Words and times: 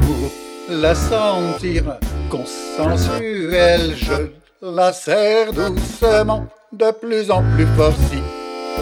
Pour 0.00 0.30
la 0.68 0.94
sentir 0.96 1.98
consensuelle, 2.28 3.94
je 3.96 4.30
la 4.60 4.92
serre 4.92 5.52
doucement, 5.52 6.46
de 6.72 6.90
plus 6.90 7.30
en 7.30 7.44
plus 7.54 7.66
fort 7.76 7.94
si 8.10 8.20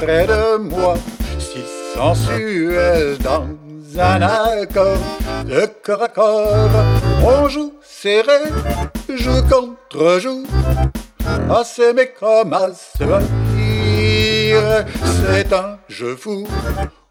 près 0.00 0.26
de 0.26 0.56
moi, 0.56 0.94
si 1.38 1.60
sensuelle 1.94 3.18
dans 3.18 3.46
un 4.00 4.22
accord 4.22 4.96
de 5.44 5.68
corps 5.82 6.02
à 6.02 6.08
corps. 6.08 6.84
On 7.22 7.48
joue 7.48 7.74
serré, 7.82 8.44
joue 9.14 9.42
contre 9.42 10.20
joue, 10.20 10.46
assez 11.50 11.92
mais 11.92 12.14
comme 12.18 12.54
se. 14.52 14.84
C'est 15.26 15.52
un 15.52 15.78
jeu 15.88 16.16
fou 16.16 16.46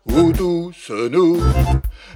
où 0.05 0.31
tous 0.31 0.91
nous 1.11 1.41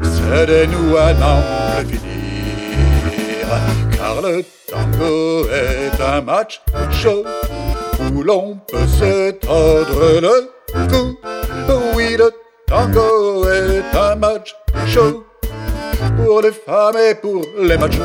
cédez-nous 0.01 0.97
à 0.97 1.13
n'en 1.13 1.41
finir. 1.87 3.47
Car 3.91 4.21
le 4.21 4.43
tango 4.67 5.45
est 5.49 6.01
un 6.01 6.21
match 6.21 6.61
chaud 6.91 7.25
où 8.13 8.23
l'on 8.23 8.59
peut 8.67 8.87
se 8.87 9.31
tordre 9.31 10.21
le 10.21 10.49
cou. 10.87 11.17
Oui, 11.95 12.15
le 12.17 12.31
tango 12.67 13.45
est 13.47 13.95
un 13.95 14.15
match 14.15 14.55
chaud 14.87 15.25
pour 16.17 16.41
les 16.41 16.51
femmes 16.51 16.97
et 16.97 17.15
pour 17.15 17.43
les 17.59 17.77
machos. 17.77 18.01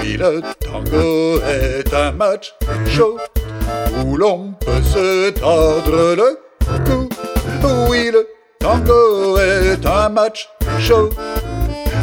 Oui, 0.00 0.16
le 0.16 0.40
tango 0.60 1.40
est 1.42 1.92
un 1.94 2.12
match 2.12 2.54
chaud 2.88 3.18
où 4.04 4.16
l'on 4.16 4.52
peut 4.60 4.82
se 4.82 5.30
tordre 5.30 6.14
le 6.16 6.38
cou. 6.84 7.08
Oui, 7.88 8.10
le 8.12 8.26
tango 8.58 9.38
est 9.38 9.84
un 9.86 10.08
match 10.08 10.48
chaud 10.78 11.10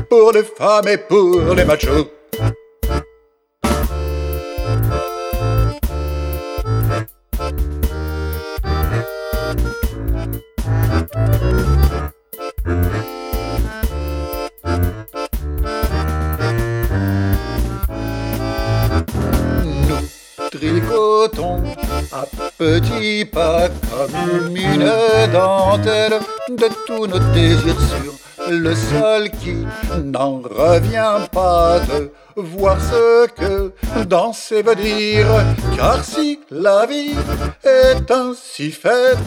pour 0.10 0.32
les 0.32 0.44
femmes 0.44 0.88
et 0.88 0.98
pour 0.98 1.54
les 1.56 1.66
machos. 1.66 2.08
À 20.64 22.26
petits 22.58 23.26
pas 23.26 23.68
comme 23.68 24.56
une 24.56 24.92
dentelle 25.34 26.20
de 26.50 26.70
tous 26.86 27.08
nos 27.08 27.20
désirs 27.34 27.80
sur 27.80 28.14
le 28.52 28.76
sol 28.76 29.30
qui 29.42 29.66
n'en 30.04 30.42
revient 30.42 31.26
pas 31.32 31.80
de 31.80 32.12
voir 32.36 32.78
ce 32.80 33.28
que 33.28 33.72
danser 34.06 34.62
veut 34.62 34.76
dire. 34.76 35.28
Car 35.76 36.04
si 36.04 36.40
la 36.52 36.86
vie 36.86 37.16
est 37.64 38.12
ainsi 38.12 38.72
faite, 38.72 39.18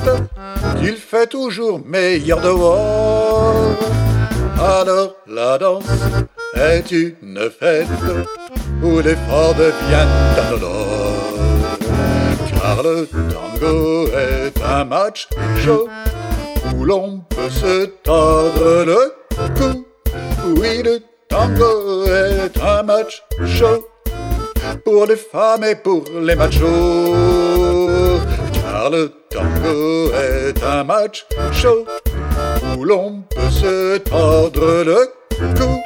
qu'il 0.79 0.97
fait 0.97 1.27
toujours 1.27 1.81
meilleur 1.85 2.41
dehors, 2.41 3.77
alors 4.61 5.15
la 5.27 5.59
danse 5.59 5.85
est 6.55 6.91
une 6.93 7.51
fête 7.51 7.89
où 8.83 9.01
l'effort 9.01 9.55
devient 9.55 10.07
indolore. 10.39 10.94
Est 13.65 14.63
un 14.63 14.85
match 14.85 15.27
chaud 15.65 15.89
où 16.77 16.85
l'on 16.85 17.21
peut 17.31 17.49
se 17.49 17.87
tordre 18.03 18.85
le 18.85 19.15
cou. 19.57 19.87
Oui, 20.59 20.83
le 20.83 21.01
tango 21.29 22.05
est 22.05 22.61
un 22.61 22.83
match 22.83 23.23
chaud 23.47 23.89
pour 24.85 25.07
les 25.07 25.17
femmes 25.17 25.65
et 25.65 25.77
pour 25.77 26.05
les 26.21 26.37
machos. 26.37 28.21
Car 28.53 28.91
le 28.91 29.11
tango 29.31 30.13
est 30.13 30.63
un 30.63 30.85
match 30.85 31.27
chaud 31.51 31.87
où 32.77 32.85
l'on 32.85 33.23
peut 33.31 33.51
se 33.51 33.97
tordre 33.99 34.85
le 34.85 35.09
cou. 35.59 35.81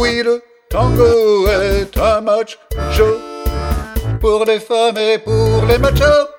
Oui, 0.00 0.22
le 0.24 0.42
tango 0.70 1.48
est 1.48 1.98
un 1.98 2.22
match 2.22 2.58
chaud 2.92 3.18
pour 4.22 4.46
les 4.46 4.58
femmes 4.58 4.96
et 4.96 5.18
pour 5.18 5.66
les 5.68 5.76
machos. 5.76 6.30